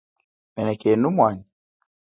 Menekenu 0.55 1.09
mwanyi. 1.15 1.45